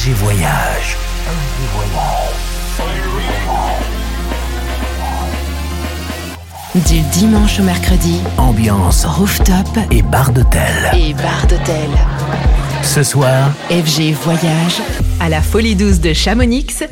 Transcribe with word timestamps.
FG 0.00 0.12
Voyage. 0.12 0.96
Du 6.74 7.00
dimanche 7.12 7.60
au 7.60 7.64
mercredi, 7.64 8.20
Ambiance 8.38 9.04
rooftop 9.04 9.68
et 9.90 10.00
bar 10.00 10.32
d'hôtel. 10.32 10.90
et 10.94 11.12
bar 11.12 11.46
d'hôtel. 11.46 11.90
Ce 12.82 13.02
soir, 13.02 13.50
FG 13.68 14.14
Voyage 14.24 14.80
à 15.20 15.28
la 15.28 15.42
Folie 15.42 15.76
Douce 15.76 16.00
de 16.00 16.14
Chamonix. 16.14 16.82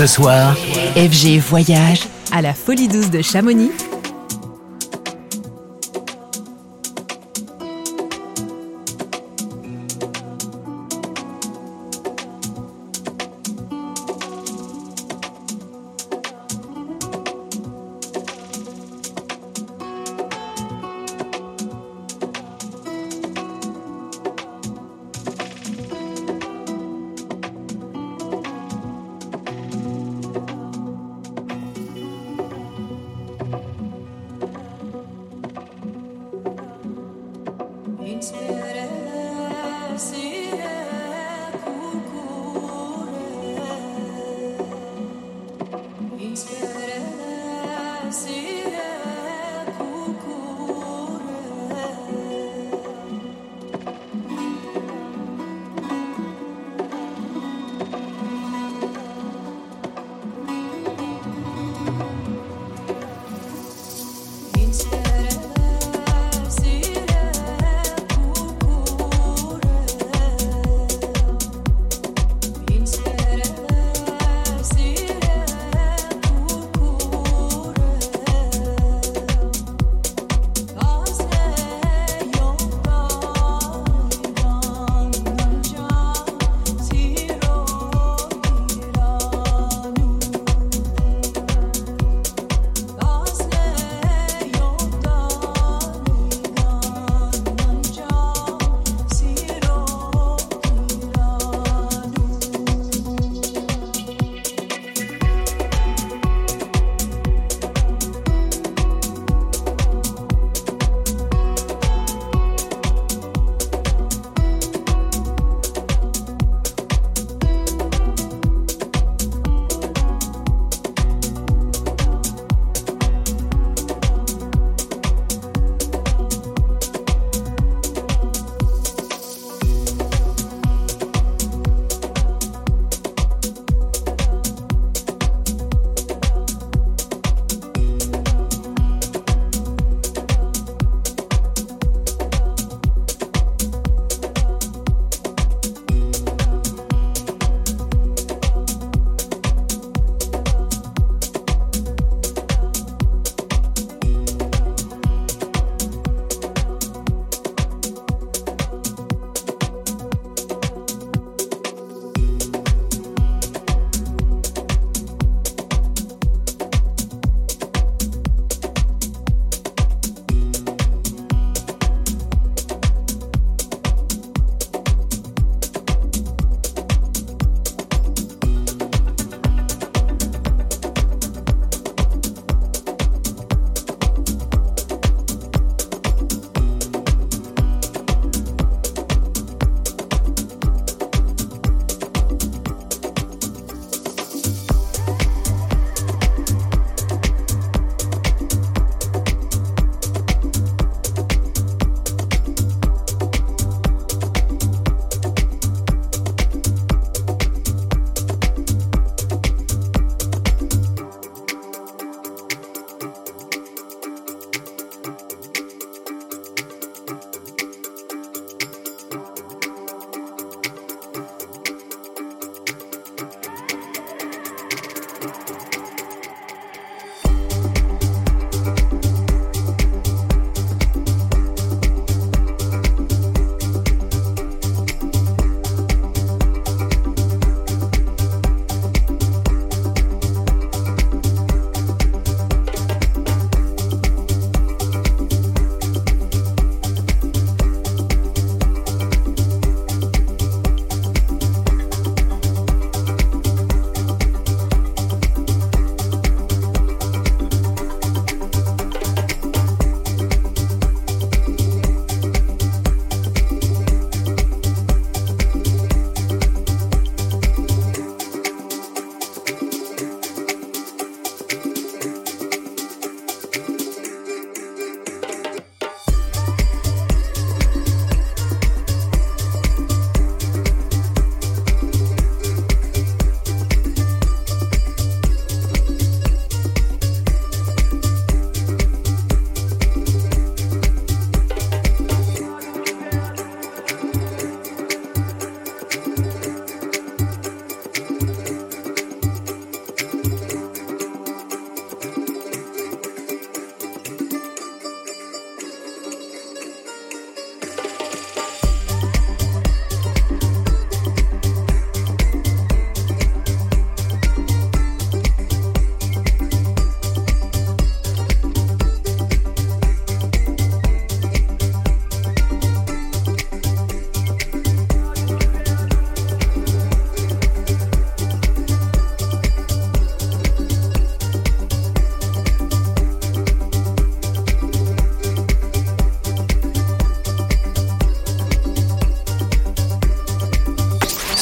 Ce 0.00 0.06
soir, 0.06 0.56
FG 0.96 1.40
Voyage 1.40 2.08
à 2.32 2.40
la 2.40 2.54
Folie 2.54 2.88
Douce 2.88 3.10
de 3.10 3.20
Chamonix. 3.20 3.70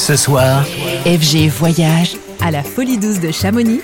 Ce 0.09 0.15
soir, 0.15 0.65
FG 1.05 1.49
Voyage 1.49 2.17
à 2.41 2.49
la 2.49 2.63
Folie 2.63 2.97
Douce 2.97 3.19
de 3.19 3.29
Chamonix 3.29 3.79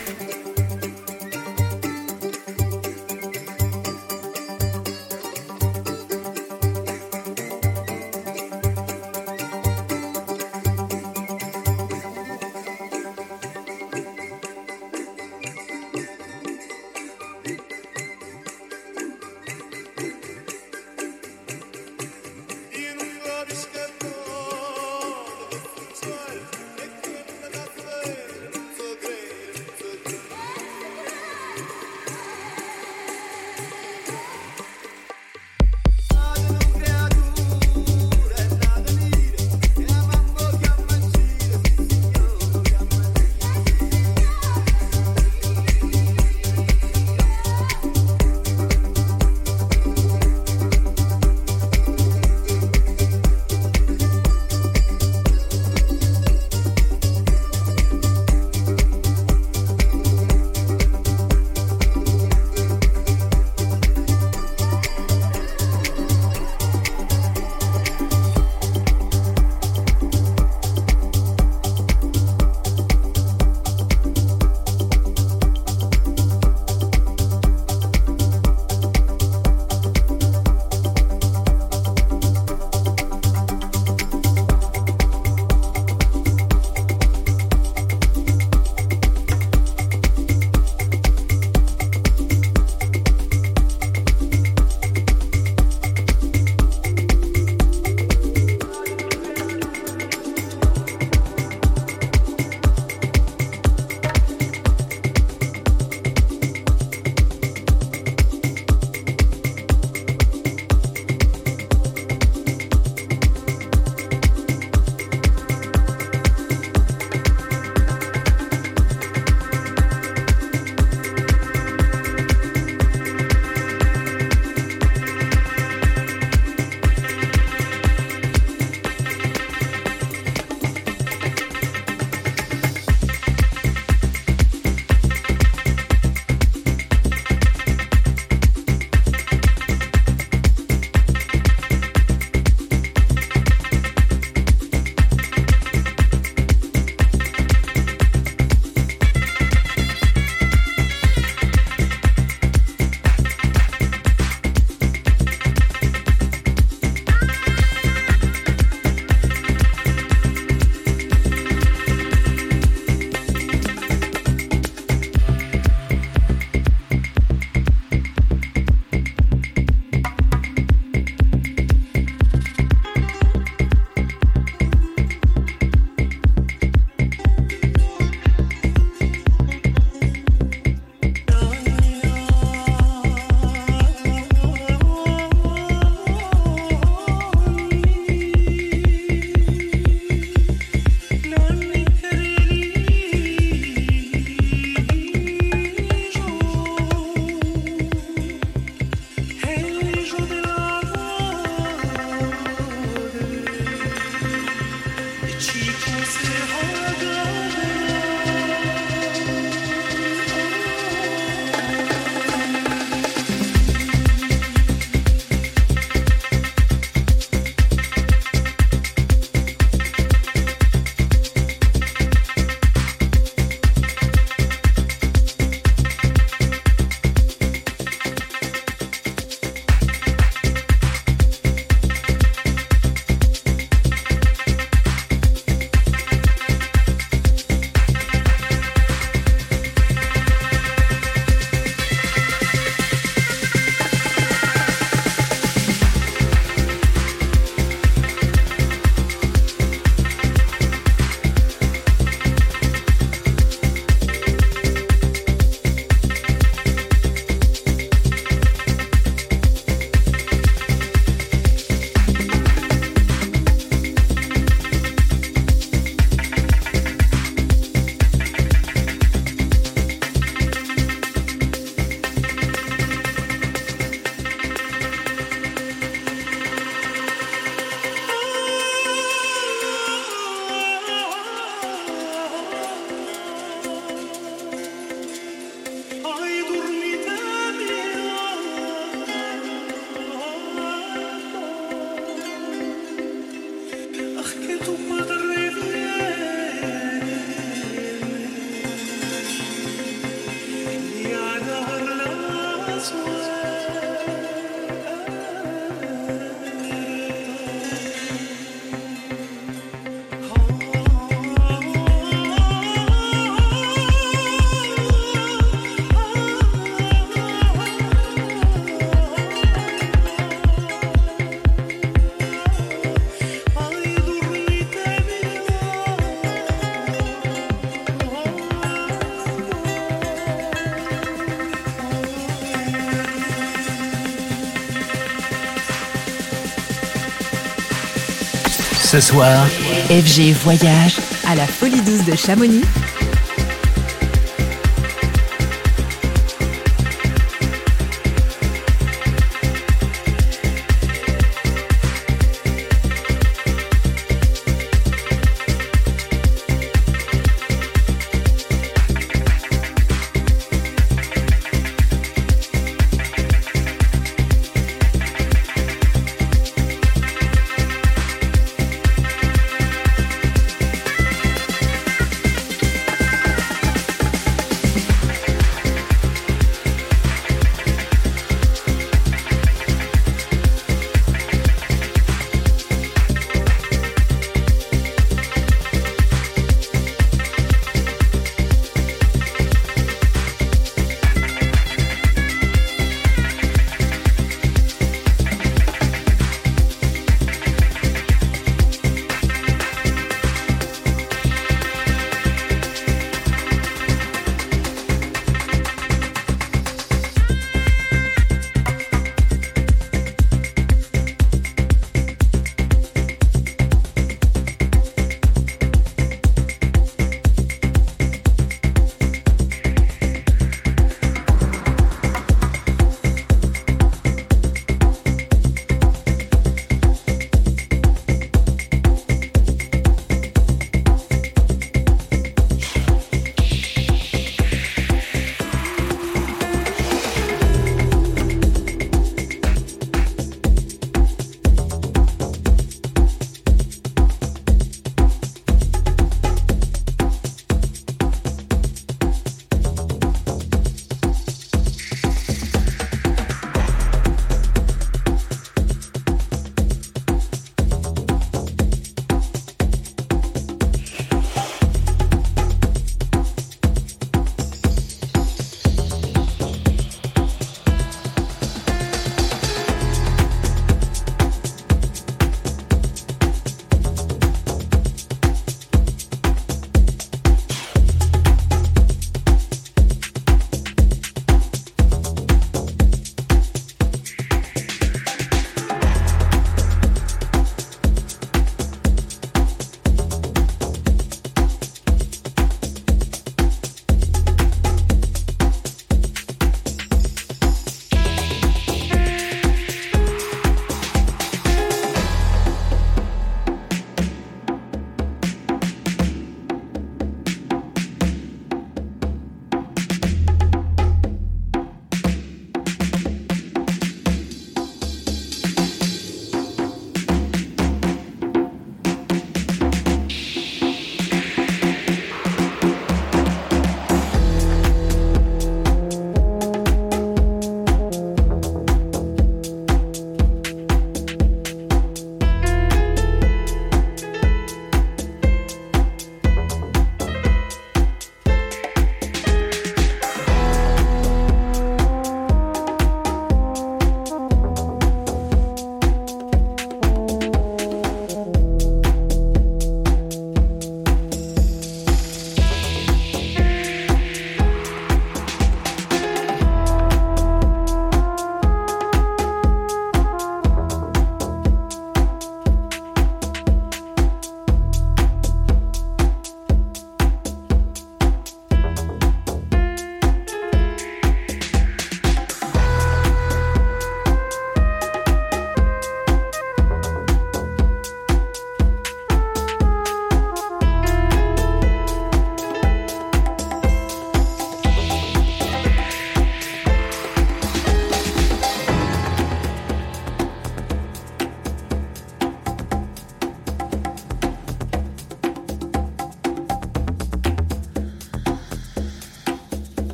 Ce 338.96 339.02
soir, 339.02 339.46
FG 339.90 340.32
Voyage 340.42 341.02
à 341.28 341.36
la 341.36 341.46
Folie 341.46 341.82
Douce 341.82 342.06
de 342.06 342.16
Chamonix. 342.16 342.64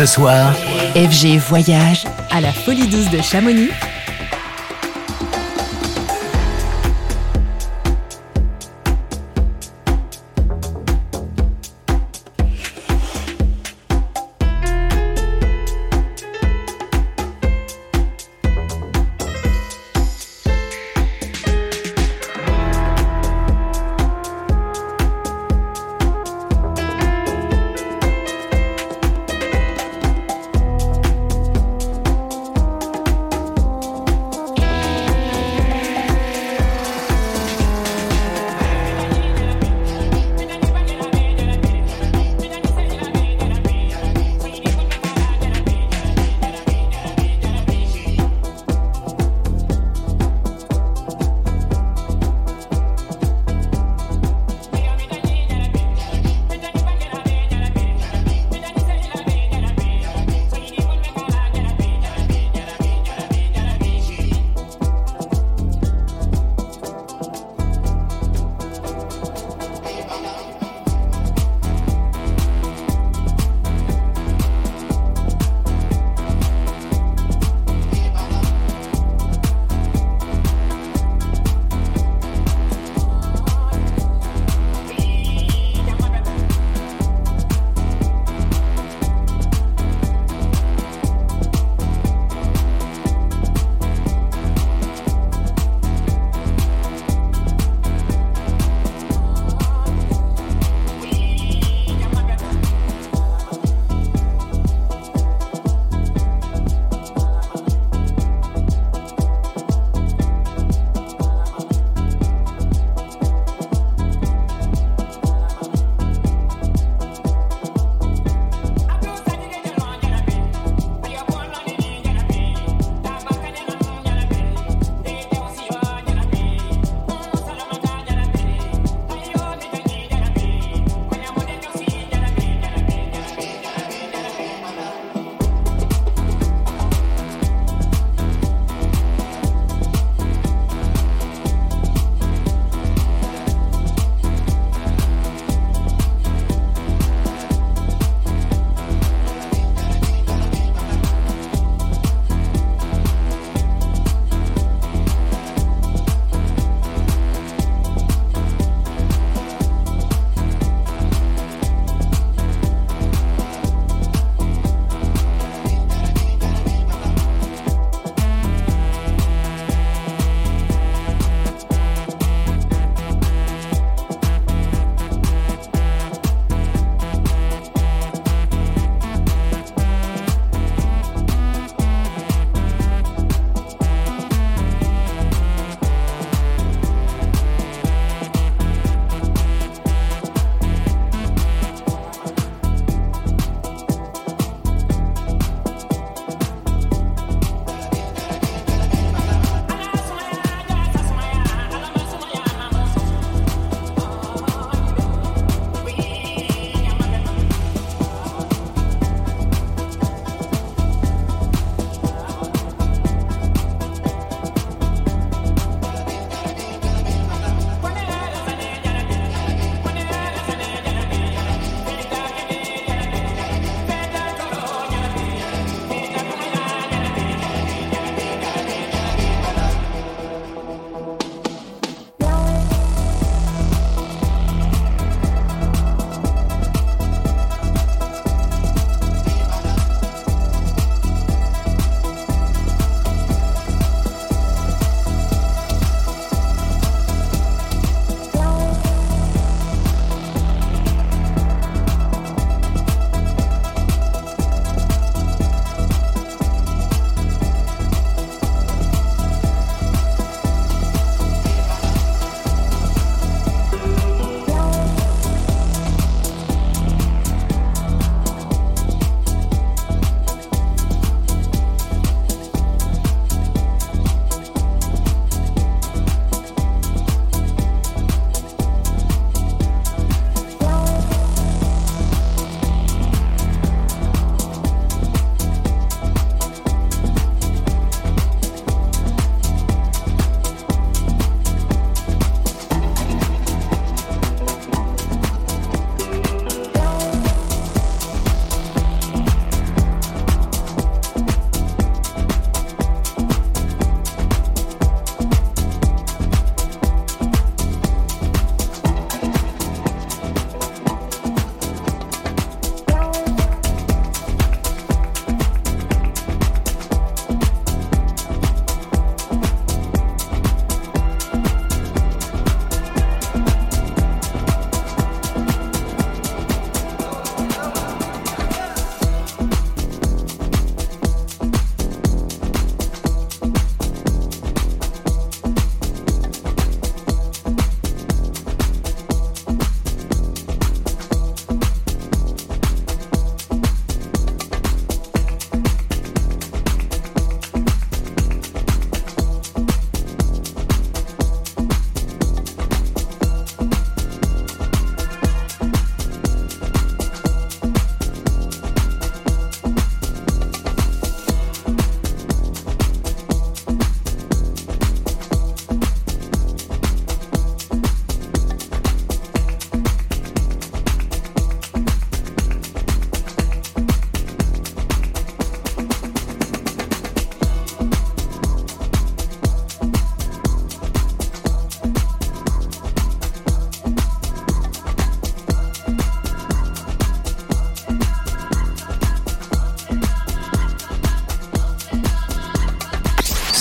Ce 0.00 0.06
soir, 0.06 0.54
FG 0.94 1.36
Voyage 1.36 2.06
à 2.30 2.40
la 2.40 2.54
Folie 2.54 2.88
Douce 2.88 3.10
de 3.10 3.20
Chamonix 3.20 3.68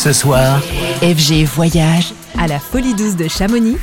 Ce 0.09 0.21
soir, 0.21 0.59
FG 1.03 1.45
Voyage 1.45 2.13
à 2.39 2.47
la 2.47 2.57
Folie 2.57 2.95
Douce 2.95 3.15
de 3.15 3.27
Chamonix 3.27 3.77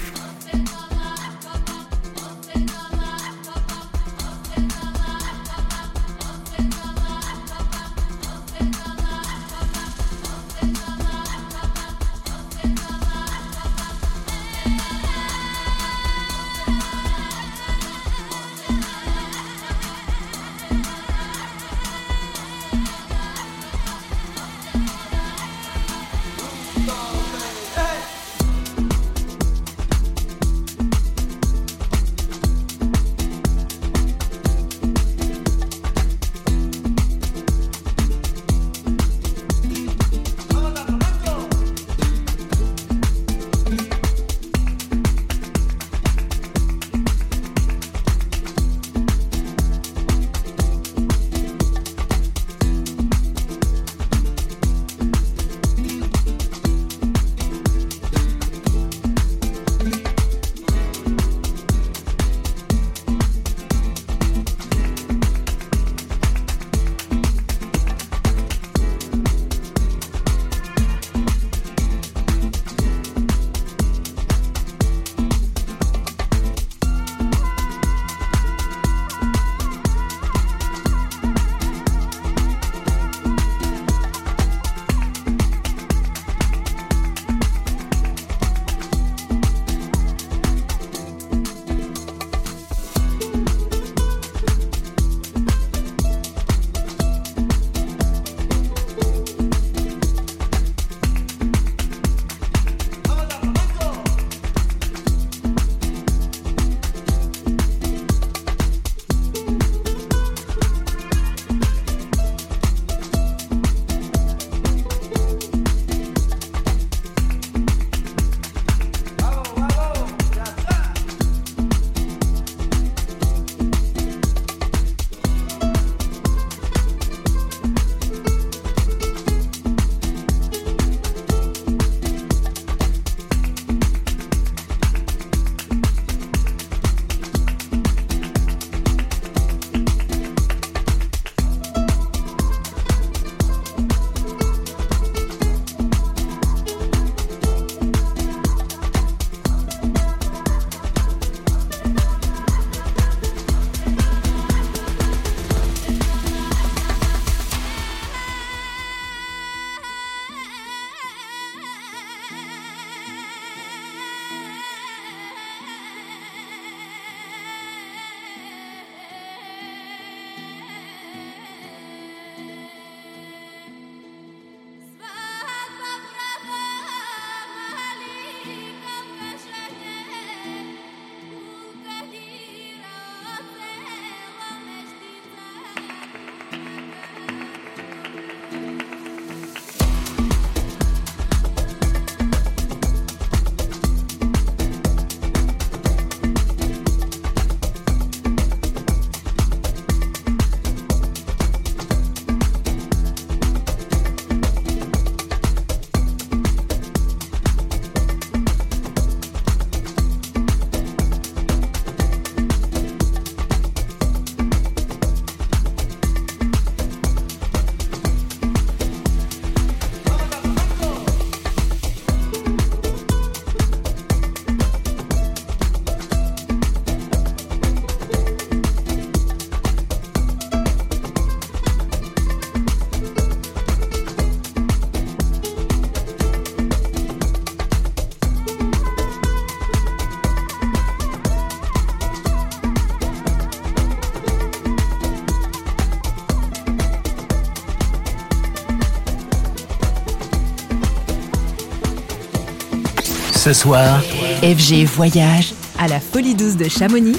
ce 253.46 253.52
soir, 253.52 254.02
FG 254.42 254.86
Voyage 254.86 255.54
à 255.78 255.86
la 255.86 256.00
Folie 256.00 256.34
Douce 256.34 256.56
de 256.56 256.68
Chamonix 256.68 257.16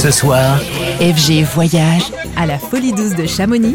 Ce 0.00 0.10
soir, 0.10 0.58
FG 0.98 1.44
voyage 1.54 2.10
à 2.34 2.46
la 2.46 2.58
Folie 2.58 2.94
Douce 2.94 3.14
de 3.14 3.26
Chamonix. 3.26 3.74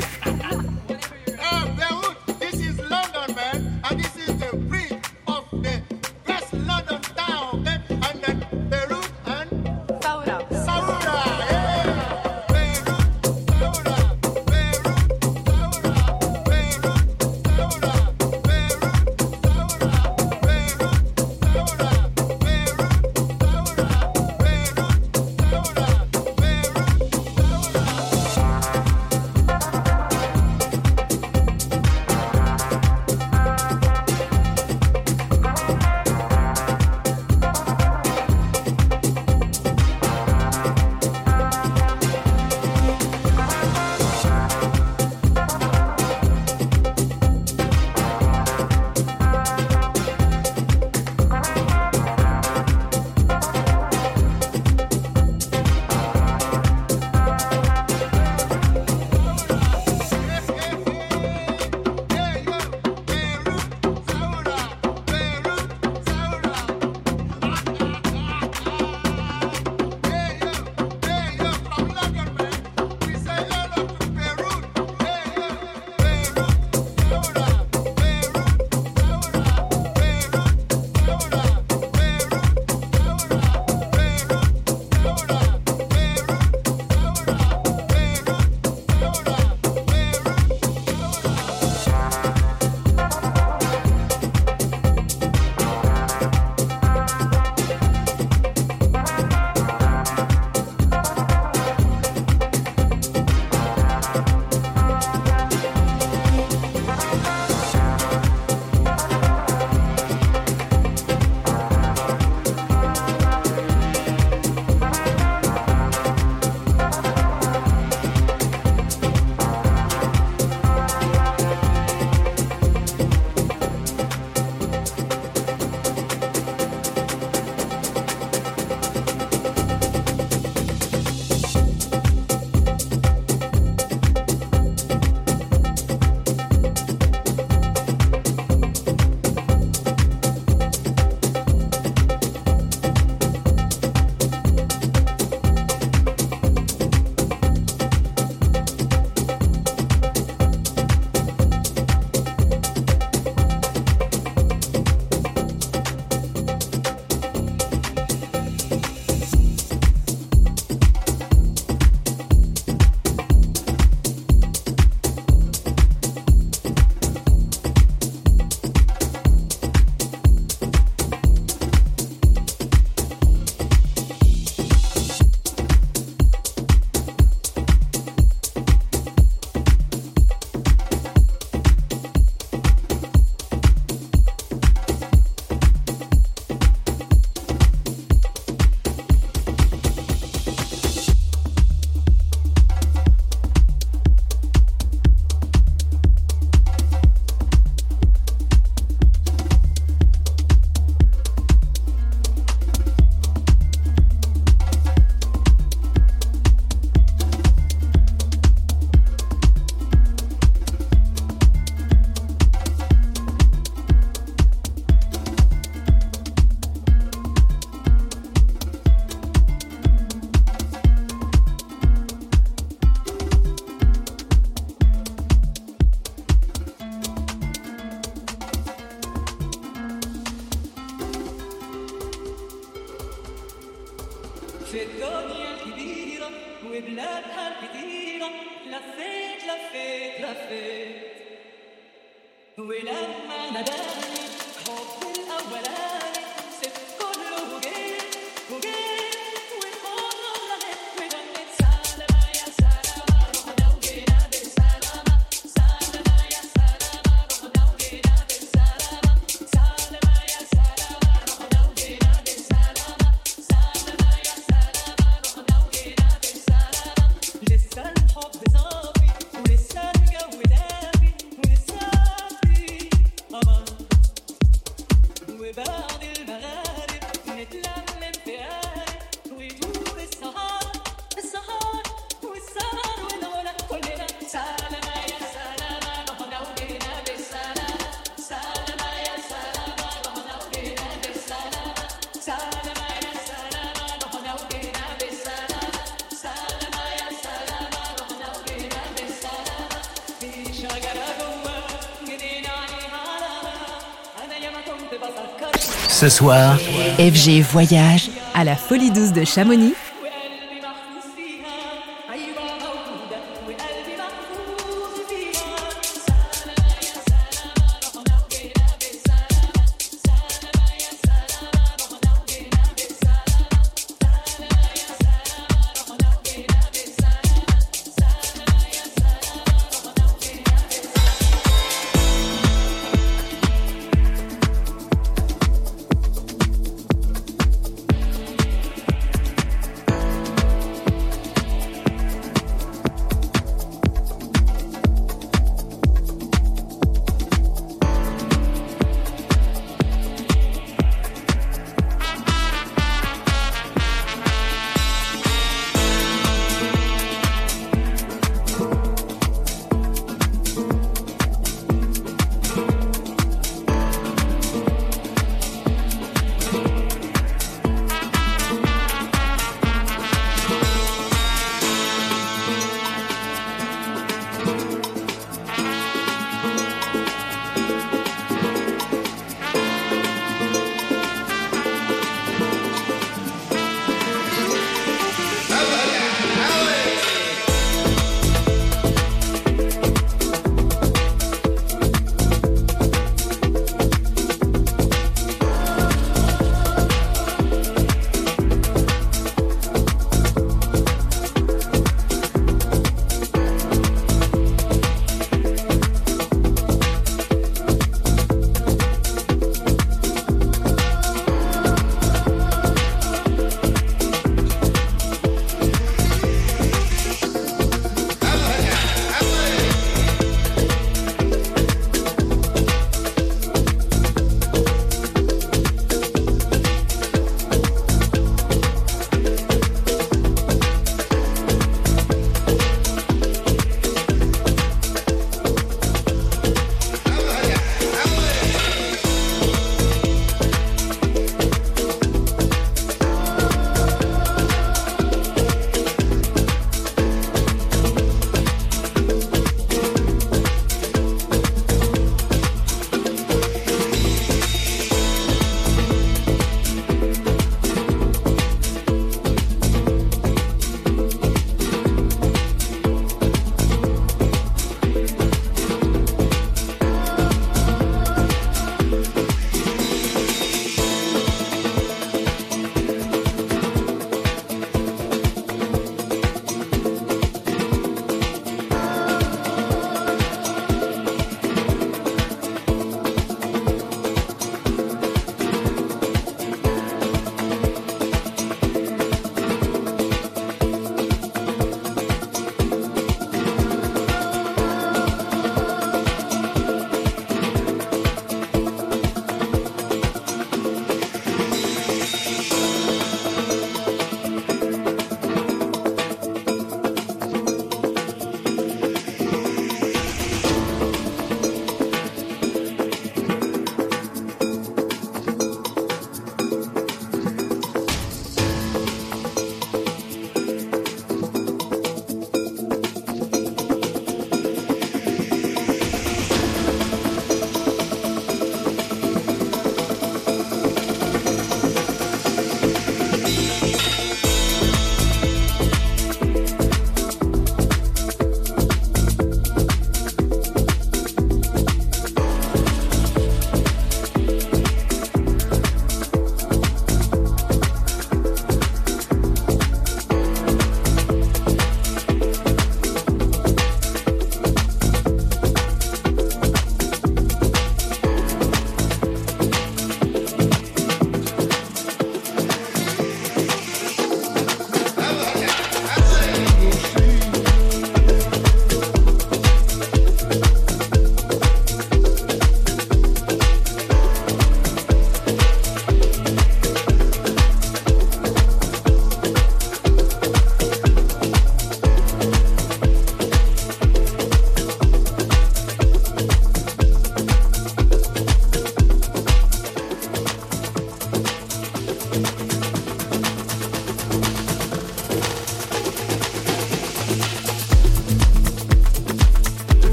Ce 306.06 306.10
soir, 306.12 306.60
FG 307.00 307.42
voyage 307.42 308.12
à 308.36 308.44
la 308.44 308.56
Folie 308.56 308.92
Douce 308.92 309.12
de 309.12 309.26
Chamonix. 309.26 309.74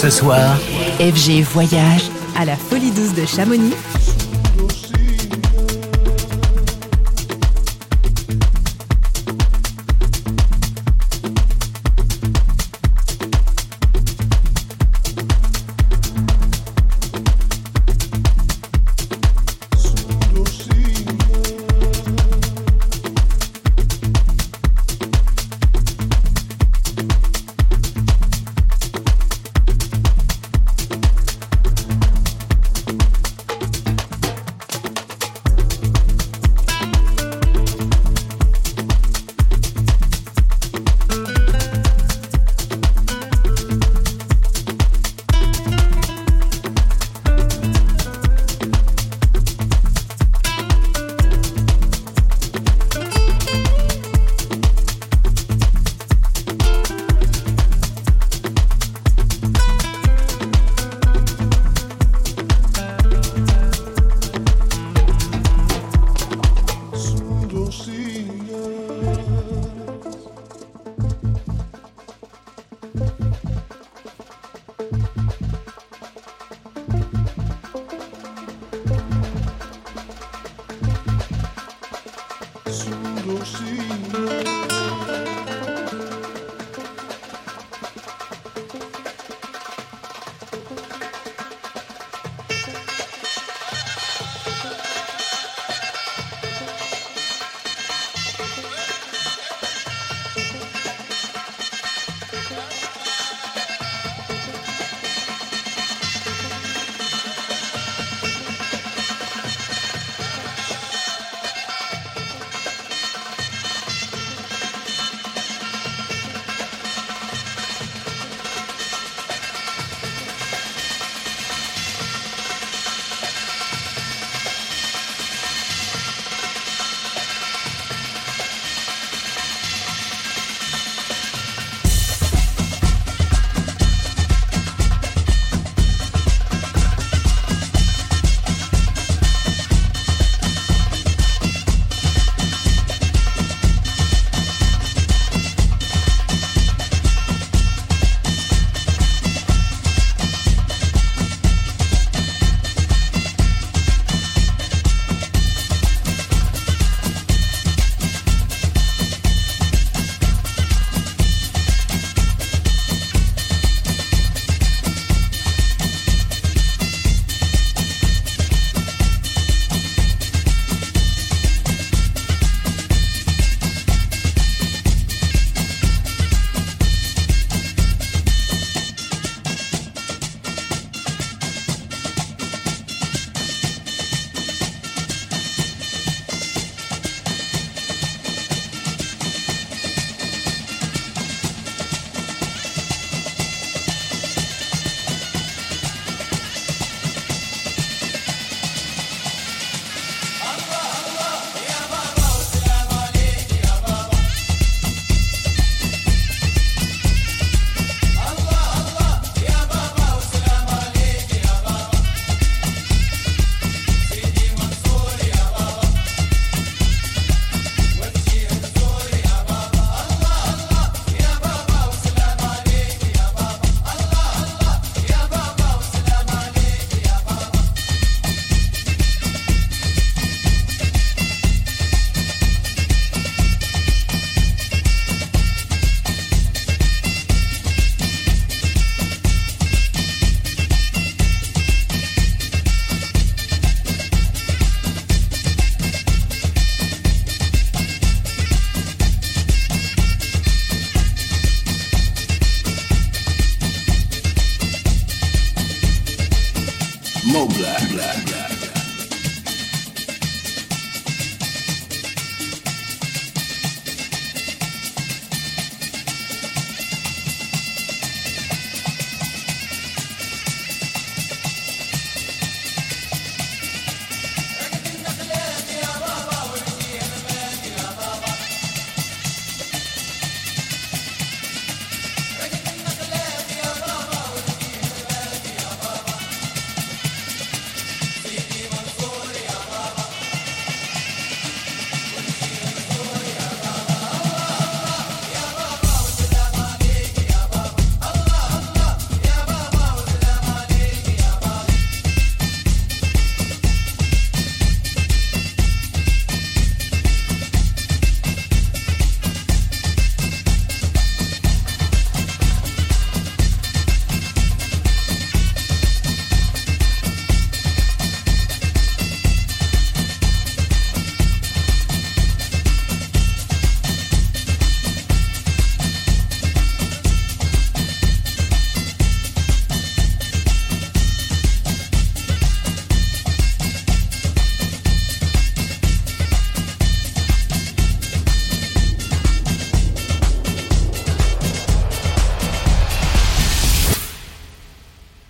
Ce 0.00 0.08
soir, 0.08 0.56
FG 0.98 1.42
Voyage 1.42 2.10
à 2.34 2.46
la 2.46 2.56
Folie 2.56 2.90
Douce 2.90 3.12
de 3.12 3.26
Chamonix 3.26 3.74